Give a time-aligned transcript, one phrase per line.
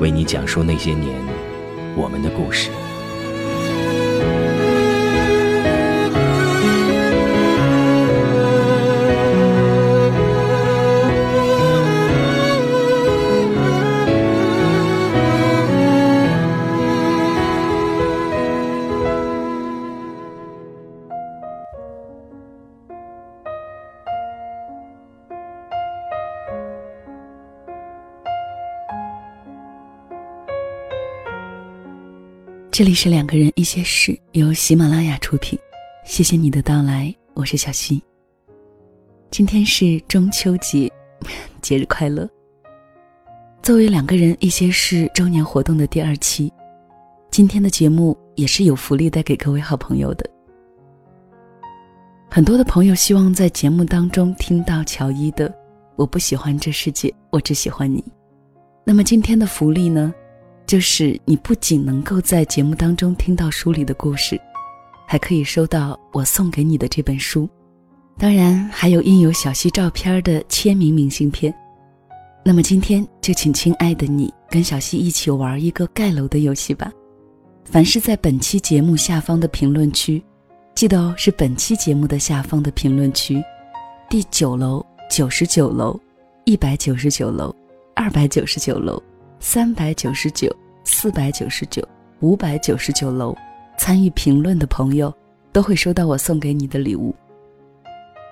[0.00, 1.20] 为你讲述那些年
[1.96, 2.83] 我们的故事。
[32.76, 35.56] 这里是两个人一些事，由喜马拉雅出品。
[36.04, 38.02] 谢谢你的到来，我是小溪。
[39.30, 40.92] 今天是中秋节，
[41.62, 42.28] 节日快乐！
[43.62, 46.52] 作为两个人一些事周年活动的第二期，
[47.30, 50.28] 今天的节目也是有福利带给各位好朋友的。
[52.28, 55.48] 很多的朋友希望在节目当中听到乔伊的
[55.94, 58.00] 《我不喜欢这世界，我只喜欢你》。
[58.84, 60.12] 那么今天的福利呢？
[60.66, 64.40] 就是你不仅能够在节目当中听到书里的故事，
[65.06, 67.48] 还可以收到我送给你的这本书，
[68.18, 71.54] 当然还有印有小溪照片的签名明信片。
[72.44, 76.90] 那么今天就请亲爱的你跟小溪一起玩一个盖楼的游戏吧。
[77.64, 80.22] 凡是在本期节目下方的评论区，
[80.74, 83.42] 记得哦，是本期节目的下方的评论区，
[84.08, 85.98] 第九楼、九十九楼、
[86.44, 87.54] 一百九十九楼、
[87.94, 89.02] 二百九十九楼。
[89.46, 90.50] 三百九十九、
[90.84, 91.86] 四百九十九、
[92.20, 93.36] 五百九十九楼，
[93.76, 95.14] 参与评论的朋友
[95.52, 97.14] 都会收到我送给你的礼物。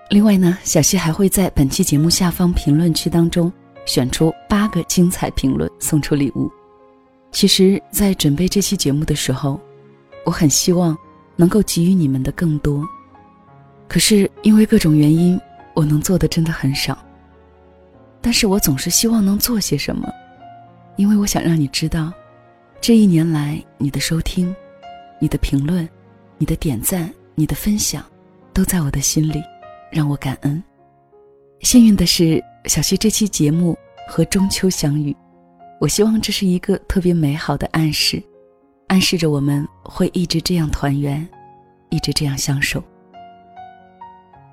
[0.08, 3.52] 另外呢，小溪还会在本期节目下方评论区当中
[3.84, 6.50] 选出八个精彩评论，送出礼物。
[7.30, 9.60] 其实，在准备这期节目的时候，
[10.24, 10.96] 我很希望
[11.36, 12.88] 能够给予你们的更多，
[13.86, 15.38] 可是因为各种原因，
[15.74, 16.96] 我能做的真的很少。
[18.22, 20.10] 但是我总是希望能做些什么。
[20.96, 22.12] 因为我想让你知道，
[22.80, 24.54] 这一年来你的收听、
[25.18, 25.88] 你的评论、
[26.38, 28.04] 你的点赞、你的分享，
[28.52, 29.42] 都在我的心里，
[29.90, 30.62] 让我感恩。
[31.60, 33.76] 幸运的是，小溪这期节目
[34.08, 35.16] 和中秋相遇，
[35.80, 38.22] 我希望这是一个特别美好的暗示，
[38.88, 41.26] 暗示着我们会一直这样团圆，
[41.88, 42.82] 一直这样相守。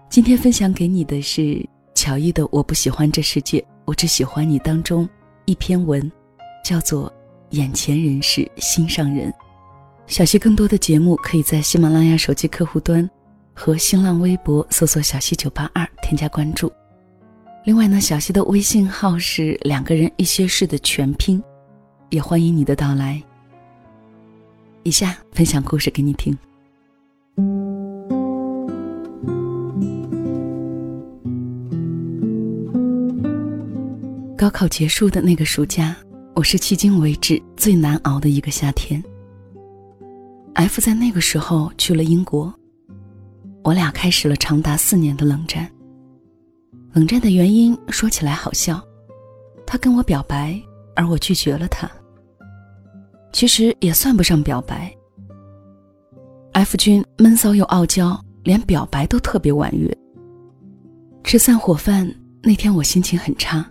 [0.07, 1.63] 今天分享给你的是
[1.95, 5.07] 乔伊的《我不喜欢这世界，我只喜欢你》当中
[5.45, 6.11] 一篇文。
[6.63, 7.11] 叫做
[7.51, 9.33] “眼前人是心上人”。
[10.07, 13.07] 小溪更多的节目可以在喜马拉雅手机客户端
[13.53, 16.71] 和新浪微博搜索“小溪九八二”添加关注。
[17.65, 21.43] 另外呢，小溪的微信号是“两个人一些事”的全拼，
[22.09, 23.21] 也欢迎你的到来。
[24.83, 26.35] 以下分享故事给你听。
[34.35, 35.95] 高考结束的那个暑假。
[36.39, 39.03] 我是迄今为止最难熬的一个夏天。
[40.53, 42.53] F 在那个时候去了英国，
[43.61, 45.69] 我俩开始了长达四年的冷战。
[46.94, 48.81] 冷战的原因说起来好笑，
[49.67, 50.57] 他跟我表白，
[50.95, 51.91] 而我拒绝了他。
[53.33, 54.95] 其实也算不上表白。
[56.53, 59.94] F 君闷骚又傲娇，连表白都特别婉约。
[61.21, 62.09] 吃散伙饭
[62.41, 63.69] 那天，我心情很差。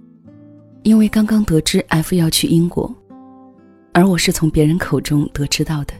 [0.82, 2.94] 因为刚刚得知 F 要去英国，
[3.92, 5.94] 而我是从别人口中得知到的。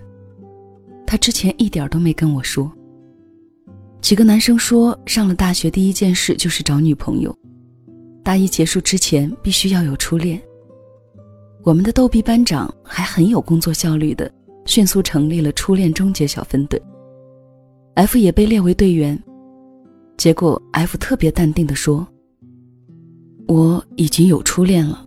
[1.07, 2.71] 他之前一点都没跟我说。
[4.01, 7.37] 几个男生说，上了大学第一件事就是找女朋友，
[8.23, 10.41] 大一结束之前必须要有初恋。
[11.65, 14.31] 我们的逗比班长还很有工作效率的，
[14.65, 16.81] 迅速成立了初恋终结小分队。
[17.95, 19.21] F 也被列为队员，
[20.17, 22.07] 结果 F 特别淡定的说。
[23.49, 25.07] 我已经有初恋了。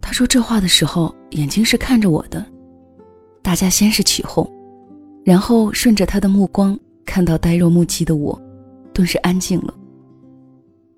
[0.00, 2.44] 他说这话的时候，眼睛是看着我的。
[3.42, 4.48] 大家先是起哄，
[5.24, 6.76] 然后顺着他的目光
[7.06, 8.38] 看到呆若木鸡的我，
[8.92, 9.72] 顿时安静了。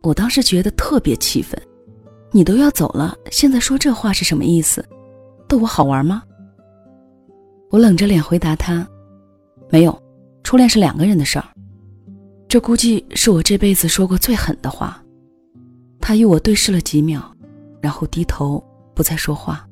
[0.02, 1.61] 我当时觉得特别气愤，
[2.32, 4.82] 你都要走了，现在说这话是什么意思？
[5.46, 6.22] 逗我好玩吗？
[7.70, 8.88] 我冷着脸回答他
[9.69, 10.02] ：“没有，
[10.43, 11.44] 初恋是两个人的事儿。”
[12.49, 15.02] 这估计是我这辈子说过最狠的话。
[16.06, 17.20] 他与我对视了几秒，
[17.81, 18.62] 然后低头
[18.94, 19.67] 不再说话。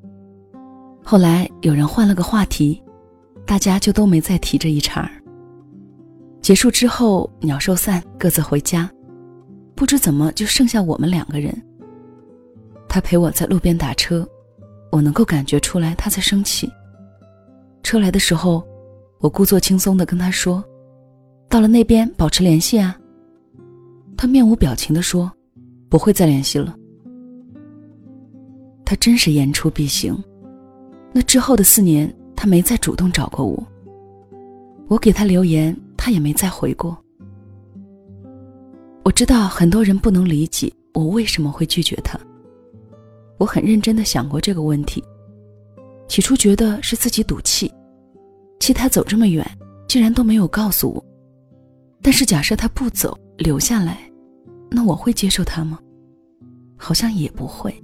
[1.05, 2.83] 后来有人换了个话题，
[3.47, 5.13] 大家就都没再提这一茬儿。
[6.43, 8.91] 结束之后，鸟兽散，各自回家。
[9.77, 11.57] 不知怎么就剩下我们两个人。
[12.89, 14.29] 他陪我在路边打车，
[14.91, 16.69] 我能够感觉出来他在生气。
[17.85, 18.67] 车来的时候，
[19.21, 20.65] 我故作轻松地跟他说
[21.49, 22.99] ：“到了那边保持联系啊。”
[24.19, 25.31] 他面无表情地说。
[25.89, 26.75] 不会再联系了。
[28.85, 30.17] 他真是言出必行。
[31.13, 33.67] 那之后的四年，他没再主动找过我。
[34.89, 36.97] 我给他留言，他也没再回过。
[39.05, 42.19] 我知道很多人不能理解我为什么会拒绝他。
[43.39, 45.03] 我很认真的想过这个问题。
[46.07, 47.73] 起初觉得是自己赌气，
[48.61, 49.47] 气他走这么远，
[49.89, 51.05] 竟然都没有告诉我。
[52.03, 53.99] 但是假设他不走，留下来，
[54.70, 55.78] 那我会接受他吗？
[56.76, 57.75] 好像也不会。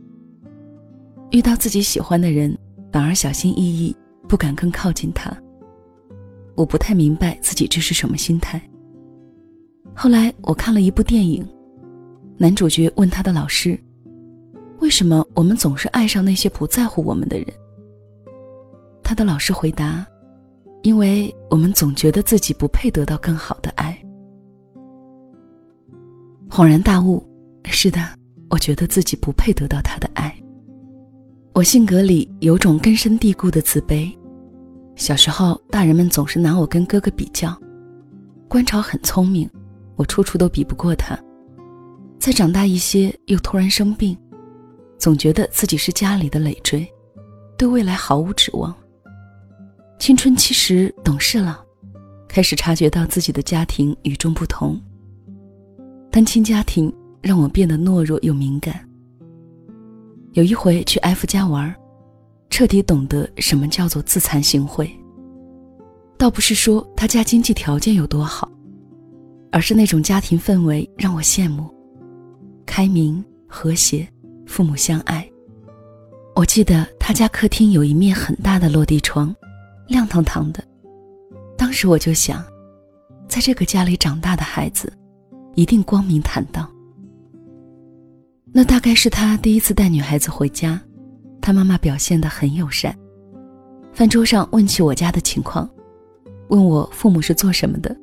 [1.30, 2.56] 遇到自己喜欢的人，
[2.92, 3.96] 反而小心翼翼，
[4.28, 5.32] 不敢更靠近他。
[6.56, 8.60] 我不太明白自己这是什么心态。
[9.94, 11.46] 后来我看了一部电影，
[12.36, 13.78] 男主角问他的老师
[14.80, 17.46] ：“为什么我们总是爱上那些不在乎我们的人？”
[19.02, 20.04] 他的老师回答
[20.82, 23.96] ：“因为我们总觉得自己不配得到更好的爱。”
[26.50, 27.24] 恍然大悟，
[27.64, 28.00] 是的。
[28.48, 30.34] 我觉得自己不配得到他的爱。
[31.54, 34.12] 我性格里有种根深蒂固的自卑。
[34.96, 37.56] 小时候，大人们总是拿我跟哥哥比较。
[38.48, 39.48] 观潮很聪明，
[39.94, 41.16] 我处处都比不过他。
[42.18, 44.18] 再长大一些，又突然生病，
[44.98, 46.84] 总觉得自己是家里的累赘，
[47.56, 48.74] 对未来毫无指望。
[50.00, 51.64] 青春期时懂事了，
[52.26, 54.78] 开始察觉到自己的家庭与众不同。
[56.10, 56.92] 单亲家庭。
[57.22, 58.82] 让我变得懦弱又敏感。
[60.32, 61.76] 有一回去 F 家玩，
[62.48, 64.90] 彻底懂得什么叫做自惭形秽。
[66.16, 68.50] 倒不是说他家经济条件有多好，
[69.52, 71.68] 而是那种家庭氛围让我羡慕，
[72.64, 74.08] 开明和谐，
[74.46, 75.30] 父母相爱。
[76.34, 79.36] 我记得他家客厅有一面很大的落地窗，
[79.88, 80.64] 亮堂堂的。
[81.54, 82.42] 当时我就想，
[83.28, 84.90] 在这个家里长大的孩子，
[85.54, 86.68] 一定光明坦荡。
[88.52, 90.80] 那大概是他第一次带女孩子回家，
[91.40, 92.96] 他妈妈表现得很友善。
[93.92, 95.68] 饭桌上问起我家的情况，
[96.48, 97.96] 问我父母是做什么的。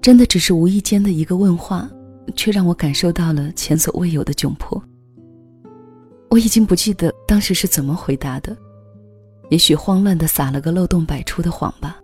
[0.00, 1.90] 真的只是无意间的一个问话，
[2.36, 4.80] 却让我感受到了前所未有的窘迫。
[6.30, 8.56] 我已经不记得当时是怎么回答的，
[9.50, 12.00] 也许慌乱的撒了个漏洞百出的谎吧。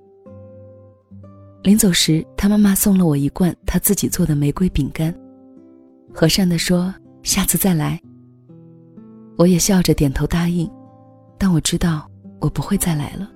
[1.62, 5.14] 临走时，他妈妈送了我一罐他自己做的玫瑰饼干，
[6.12, 6.93] 和善的说。
[7.23, 8.00] 下次再来。
[9.38, 10.69] 我也笑着点头答应，
[11.38, 13.31] 但我知道我不会再来了。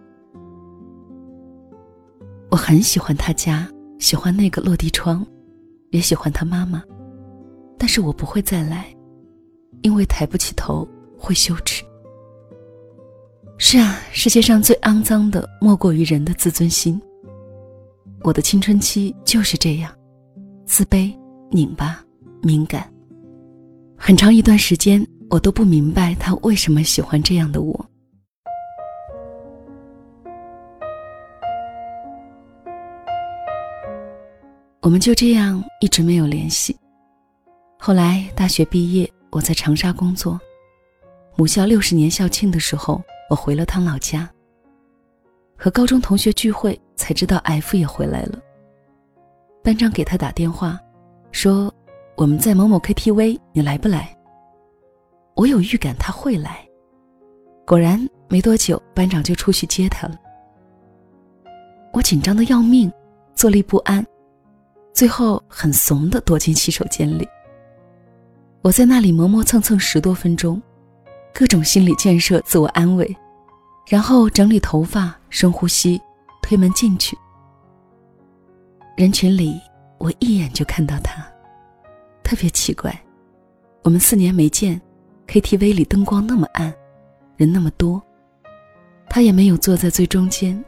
[2.51, 3.69] 我很喜欢他家，
[4.01, 5.25] 喜欢那个落地窗，
[5.91, 6.83] 也喜欢他妈妈，
[7.79, 8.93] 但是我不会再来，
[9.83, 10.85] 因为抬不起头
[11.17, 11.85] 会羞耻。
[13.57, 17.01] 是啊，世界上最肮脏的莫过于人的自尊心。
[18.27, 19.97] 我的青春期就是这样，
[20.65, 21.17] 自卑、
[21.49, 22.05] 拧巴、
[22.43, 22.93] 敏感。
[23.97, 27.87] 很长一段时间，我都不明白他为什么喜欢这样的我。
[34.83, 36.77] 我们就这样一直没有联系。
[37.79, 40.37] 后来大学毕业，我在长沙工作。
[41.37, 44.29] 母校六十年校庆的时候，我回了趟老家。
[45.57, 48.39] 和高中同学聚会，才知道 F 也回来了。
[49.63, 50.79] 班长给他打电话，
[51.33, 51.73] 说。
[52.19, 54.17] 我们在某某 KTV，你来不来？
[55.35, 56.67] 我有预感他会来，
[57.67, 60.19] 果然没多久，班长就出去接他了。
[61.93, 62.91] 我紧张的要命，
[63.35, 64.03] 坐立不安，
[64.95, 67.29] 最后很怂的躲进洗手间里。
[68.63, 70.59] 我在那里磨磨蹭蹭十多分钟，
[71.35, 73.15] 各种心理建设、自我安慰，
[73.87, 76.01] 然后整理头发、深呼吸，
[76.43, 77.17] 推门进去。
[78.97, 79.61] 人群里，
[79.99, 81.25] 我一眼就看到他。
[82.25, 82.99] 特别奇怪，
[83.85, 84.81] 我们四年没见
[85.29, 86.75] ，KTV 里灯光那么暗，
[87.37, 88.03] 人那么多，
[89.09, 90.63] 他也没有坐在最中间。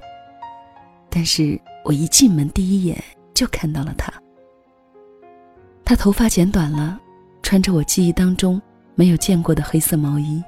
[1.11, 3.03] 但是我一进门，第一眼
[3.35, 4.13] 就看到了他。
[5.85, 7.01] 他头发剪短了，
[7.43, 8.63] 穿着我记忆当中
[8.95, 10.41] 没有见过的黑色毛衣，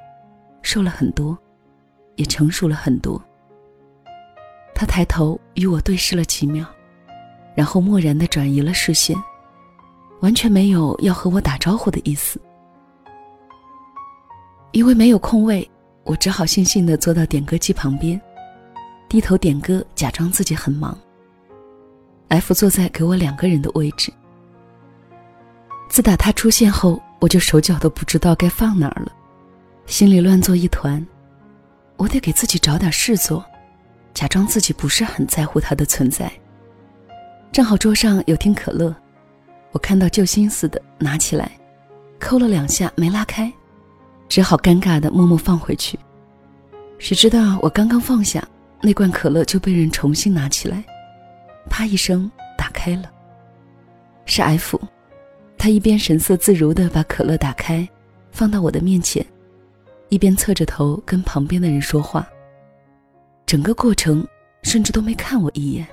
[0.61, 1.37] 瘦了很多，
[2.15, 3.21] 也成熟了很多。
[4.73, 6.65] 他抬头与我对视了几秒，
[7.55, 9.15] 然后漠然地转移了视线，
[10.21, 12.41] 完全没有要和我打招呼的意思。
[14.71, 15.69] 因为没有空位，
[16.03, 18.19] 我只好悻悻地坐到点歌机旁边，
[19.09, 20.97] 低头点歌，假装自己很忙。
[22.29, 24.11] F 坐在给我两个人的位置。
[25.89, 29.11] 自打他出现后，我就手脚都不知道该放哪儿了，
[29.85, 31.05] 心里乱作一团。
[32.01, 33.45] 我得给自己找点事做，
[34.11, 36.31] 假装自己不是很在乎他的存在。
[37.51, 38.95] 正好桌上有听可乐，
[39.71, 41.51] 我看到救星似的拿起来，
[42.19, 43.53] 抠了两下没拉开。
[44.27, 45.99] 只好尴尬的默默放回去。
[46.97, 48.43] 谁知道我刚刚放下
[48.81, 50.83] 那罐可乐，就被人重新拿起来，
[51.69, 53.11] 啪一声打开了。
[54.25, 54.81] 是 F，
[55.55, 57.87] 他一边神色自如的把可乐打开，
[58.31, 59.23] 放到我的面前，
[60.11, 62.27] 一边侧着头跟旁边的人说话。
[63.45, 64.27] 整个过程
[64.61, 65.87] 甚至都没看我一眼。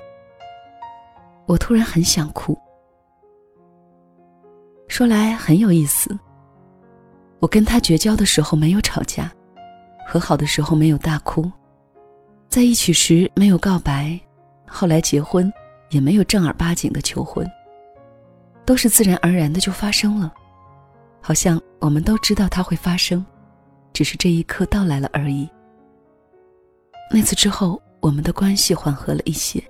[1.47, 2.59] 我突然很想哭。
[4.89, 6.19] 说来很有意思。
[7.39, 9.31] 我跟他绝交的时候没有吵架，
[10.05, 11.49] 和好的时候没有大哭，
[12.49, 14.19] 在一起时没有告白，
[14.67, 15.51] 后来结婚
[15.91, 17.49] 也没有正儿八经的求婚，
[18.67, 20.35] 都是自然而然的就发生了，
[21.21, 23.25] 好像我们都知道它会发生，
[23.99, 25.49] 只是这一刻到来了而已。
[27.13, 29.61] 那次之后，我们的关系缓和了一些，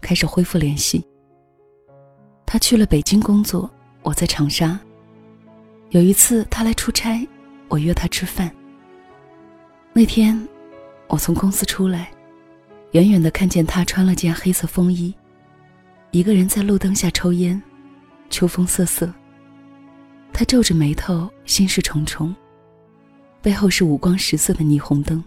[0.00, 1.06] 开始恢复联系。
[2.46, 4.80] 他去了北京工作，我在长沙。
[5.90, 7.28] 有一次他来出差，
[7.68, 8.50] 我约他吃饭。
[9.92, 10.48] 那天，
[11.08, 12.10] 我从公司出来，
[12.92, 15.14] 远远的看见他穿了件黑色风衣，
[16.10, 17.62] 一个人在路灯下抽烟，
[18.30, 19.12] 秋风瑟瑟。
[20.32, 22.34] 他皱着眉头，心事重重，
[23.42, 25.22] 背后是五光十色的霓虹灯，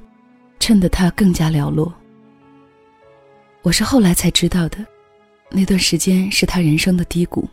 [0.58, 1.94] 衬得他更加寥落。
[3.62, 4.78] 我是后来才知道的，
[5.52, 7.46] 那段时间是他人生的低谷，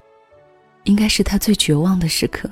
[0.85, 2.49] 应该是他最绝望的时刻。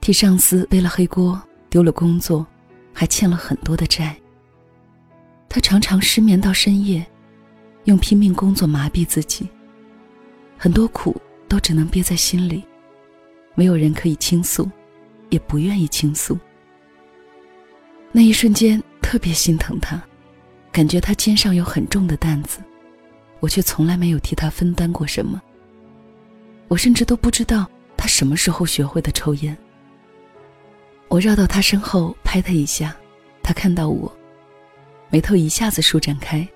[0.00, 2.46] 替上司背了黑锅，丢了工作，
[2.94, 4.16] 还欠了很多的债。
[5.46, 7.04] 他常常失眠到深夜，
[7.84, 9.46] 用拼命工作麻痹自己。
[10.56, 12.64] 很多苦都只能憋在心里，
[13.54, 14.66] 没有人可以倾诉，
[15.28, 16.38] 也不愿意倾诉。
[18.16, 20.00] 那一瞬间特别心疼他，
[20.70, 22.60] 感觉他肩上有很重的担子，
[23.40, 25.42] 我却从来没有替他分担过什么。
[26.68, 29.56] 我甚至都不知道他什么时候学会的抽烟。
[31.08, 32.94] 我绕到他身后拍他一下，
[33.42, 34.16] 他看到我，
[35.10, 36.48] 眉头一下子舒展开，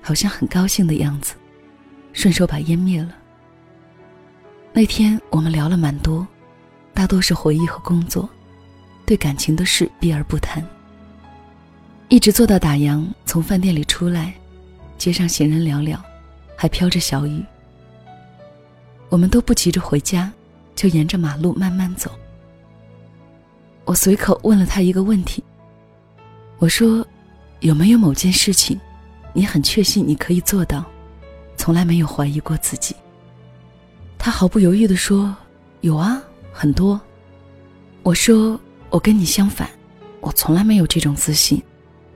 [0.00, 1.34] 好像很高兴的样子，
[2.14, 3.14] 顺手把烟灭了。
[4.72, 6.26] 那天我们聊了蛮多，
[6.94, 8.26] 大多是回忆和工作，
[9.04, 10.66] 对感情的事避而不谈。
[12.14, 14.32] 一直坐到打烊，从饭店里出来，
[14.96, 15.98] 街上行人寥寥，
[16.54, 17.44] 还飘着小雨。
[19.08, 20.30] 我们都不急着回家，
[20.76, 22.08] 就沿着马路慢慢走。
[23.84, 25.42] 我随口问了他一个问题。
[26.58, 27.04] 我说
[27.58, 28.78] ：“有没有某件事情，
[29.32, 30.84] 你很确信你可以做到，
[31.56, 32.94] 从来没有怀疑过自己？”
[34.16, 35.36] 他毫不犹豫地说
[35.82, 37.00] ：“有啊，很多。”
[38.04, 38.56] 我说
[38.88, 39.68] ：“我跟你相反，
[40.20, 41.60] 我从来没有这种自信，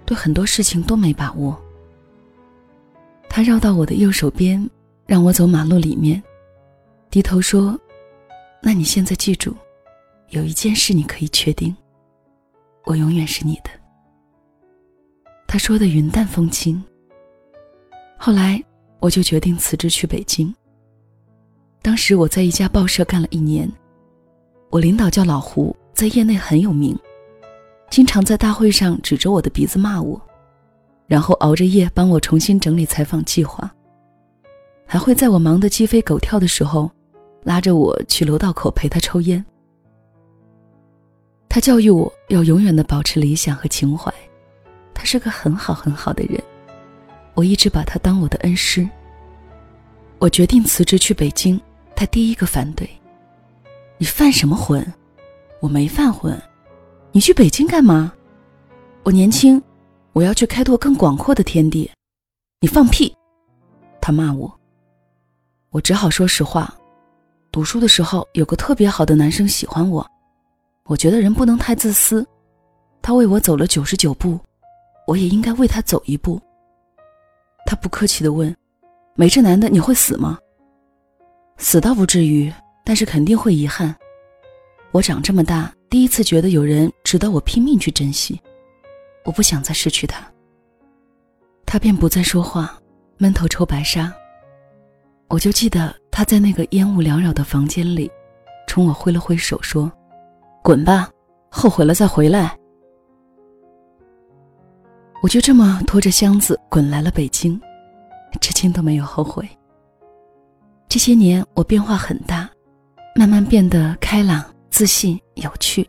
[0.08, 1.54] 对很多事情都没把握。”
[3.28, 4.58] 他绕到我的右手边，
[5.04, 6.22] 让我走马路里面，
[7.10, 7.78] 低头说
[8.62, 9.54] ：“那你现在记住。”
[10.30, 11.74] 有一件事你可以确定，
[12.84, 13.70] 我永远是你的。
[15.46, 16.82] 他说的云淡风轻。
[18.18, 18.62] 后来
[19.00, 20.54] 我就决定辞职去北京。
[21.80, 23.70] 当时我在一家报社干了一年，
[24.68, 26.98] 我领导叫老胡，在业内很有名，
[27.90, 30.20] 经常在大会上指着我的鼻子骂我，
[31.06, 33.70] 然后熬着夜帮我重新整理采访计划，
[34.86, 36.90] 还会在我忙得鸡飞狗跳的时候，
[37.44, 39.44] 拉着我去楼道口陪他抽烟。
[41.48, 44.12] 他教育我要永远的保持理想和情怀，
[44.92, 46.40] 他是个很好很好的人，
[47.34, 48.88] 我一直把他当我的恩师。
[50.18, 51.58] 我决定辞职去北京，
[51.96, 52.88] 他第一个反对
[53.96, 54.86] ：“你犯什么浑？
[55.60, 56.40] 我没犯浑，
[57.18, 58.12] 你去北京干嘛？
[59.02, 59.60] 我年轻，
[60.12, 61.90] 我要去开拓更广阔的天地。
[62.60, 63.12] 你放屁！”
[64.00, 64.48] 他骂我，
[65.70, 66.72] 我只好说实话：
[67.50, 70.08] 读书的时候有个特别好的男生喜欢我。
[70.84, 72.24] 我觉得人不能太自私，
[73.02, 74.38] 他为我走了九十九步，
[75.04, 76.40] 我也应该为他走一步。
[77.66, 78.56] 他不客气地问
[79.18, 80.38] ：“没这男的你会死吗？”
[81.58, 82.52] 死倒不至于，
[82.84, 83.92] 但是肯定会遗憾。
[84.92, 88.40] 我长这么大，第一次觉得有人值得我拼命去珍惜。
[89.24, 90.24] 我不想再失去他。
[91.66, 92.78] 他便不再说话，
[93.18, 94.12] 闷头抽白沙。
[95.28, 98.10] 我就记得他在那个烟雾缭绕的房间里，
[98.66, 99.90] 冲我挥了挥手说
[100.64, 101.10] ：“滚吧，
[101.50, 102.56] 后悔了再回来。”
[105.22, 107.60] 我就这么拖着箱子滚来了北京，
[108.40, 109.46] 至今都没有后悔。
[110.88, 112.48] 这些年我变化很大，
[113.14, 114.42] 慢慢变得开朗、
[114.78, 115.84] 自信、有趣。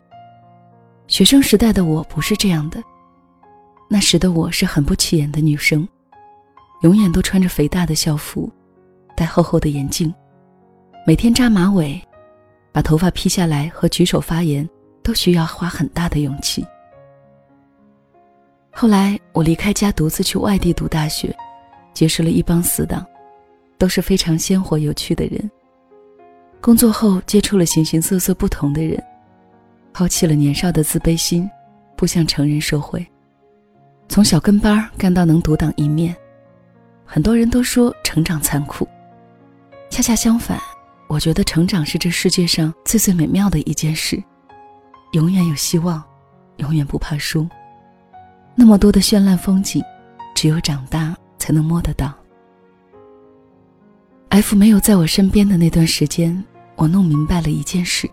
[1.06, 2.82] 学生时代的我不是这样的，
[3.88, 5.88] 那时的我是很不起眼的女生，
[6.82, 8.50] 永远都穿着肥大的校服，
[9.16, 10.12] 戴厚厚的眼镜，
[11.06, 12.02] 每天扎马尾，
[12.72, 14.68] 把头发披下来和举手发言
[15.04, 16.66] 都需要花很大的勇气。
[18.72, 21.32] 后来我离开家，独自去外地读大学，
[21.94, 23.06] 结识了一帮死党。
[23.78, 25.48] 都是非常鲜活有趣的人。
[26.60, 29.02] 工作后接触了形形色色不同的人，
[29.94, 31.48] 抛弃了年少的自卑心，
[31.96, 33.06] 步向成人社会。
[34.08, 36.14] 从小跟班干到能独当一面，
[37.06, 38.86] 很多人都说成长残酷，
[39.88, 40.60] 恰恰相反，
[41.08, 44.22] 我觉得成长是这世界上最最美妙的一件事，
[45.12, 46.02] 永远有希望，
[46.58, 47.48] 永远不怕输。
[48.54, 49.82] 那么多的绚烂风景，
[50.34, 52.12] 只有长大才能摸得到。
[54.30, 56.44] F 没有在我身边的那段时间，
[56.76, 58.08] 我弄明白了一件事。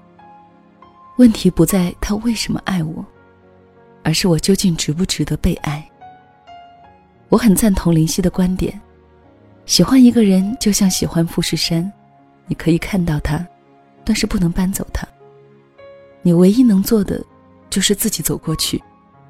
[1.18, 3.06] 问题不在他为什么爱我，
[4.04, 5.88] 而是我究竟值不值得被爱。
[7.30, 8.82] 我很赞同林夕的观点：
[9.68, 11.90] 喜欢一个人就像喜欢富士山，
[12.48, 13.48] 你可以看到他，
[14.04, 15.08] 但是不能搬走他。
[16.24, 17.24] 你唯一能做的，
[17.70, 18.82] 就是自己走过去，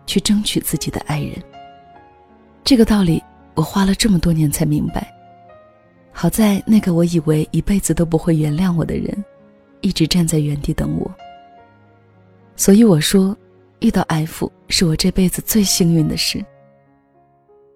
[0.06, 1.36] 去争取自己的爱人。
[2.64, 3.22] 这个道理，
[3.56, 5.14] 我花了这么多年才明白。
[6.20, 9.24] 好在那个我以为一辈子都不会原谅我的人，
[9.82, 11.14] 一直站在原地等我。
[12.56, 13.38] 所以我说，
[13.82, 16.44] 遇到 F 是我这辈子最幸运的事。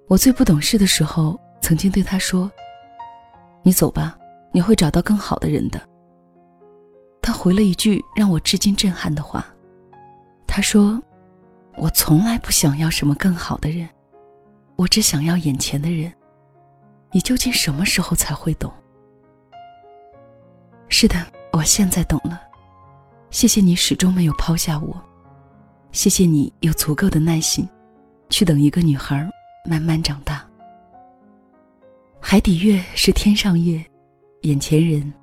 [0.07, 2.51] 我最不懂事的时候，曾经对他说
[3.61, 4.17] ：“你走吧，
[4.51, 5.79] 你会找到更好的人的。”
[7.21, 9.45] 他回了一句让我至今震撼的话，
[10.47, 10.99] 他说
[11.77, 13.87] ：“我从来不想要什么更好的人，
[14.77, 16.11] 我只想要眼前的人。”
[17.11, 18.71] 你究竟什么时候才会懂？
[20.87, 21.15] 是的，
[21.51, 22.41] 我现在懂了。
[23.29, 25.01] 谢谢你始终没有抛下我，
[25.91, 27.67] 谢谢你有足够的耐心，
[28.29, 29.29] 去等一个女孩
[29.65, 30.45] 慢慢长大。
[32.19, 33.83] 海底月是天上月，
[34.41, 35.13] 眼前人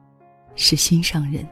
[0.57, 1.47] 是心上人。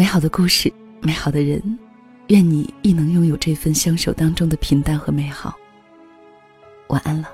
[0.00, 1.62] 美好的故事，美好的人，
[2.28, 5.54] 愿你亦能拥有这份相守当中的平淡和美好。
[6.88, 7.28] 晚安了。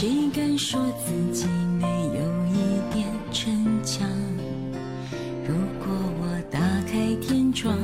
[0.00, 1.48] 谁敢说自己
[1.80, 4.08] 没有一点逞强？
[5.44, 7.76] 如果我打开天窗，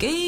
[0.00, 0.27] 你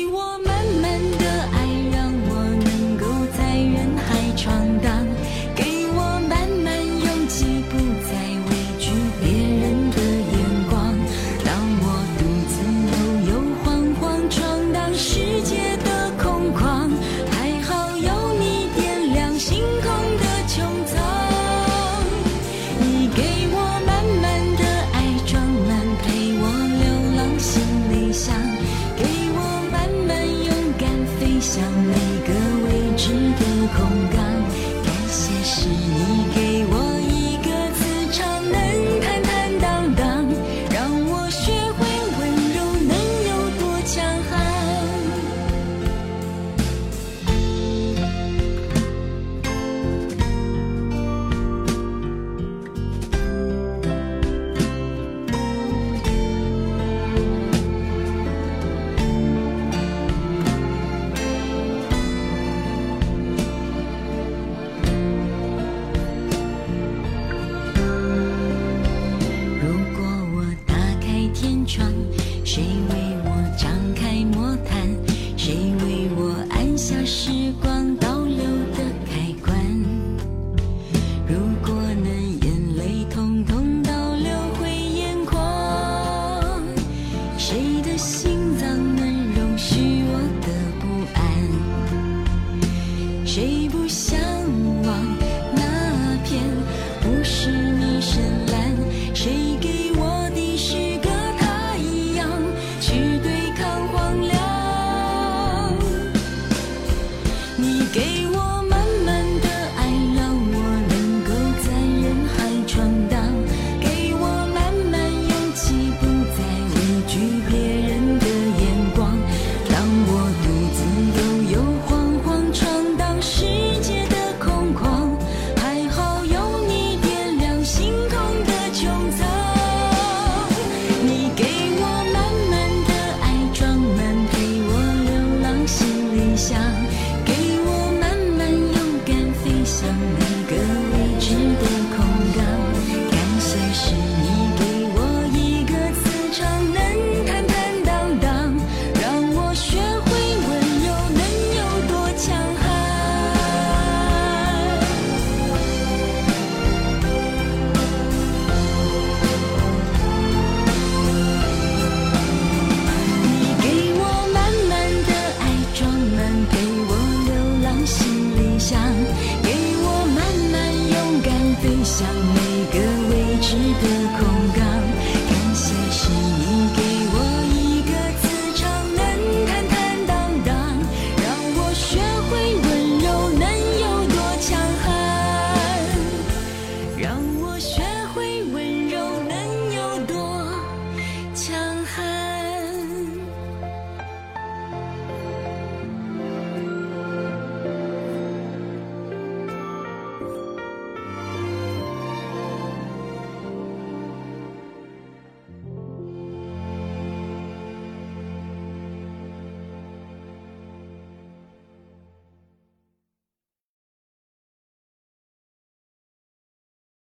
[173.90, 174.30] 的空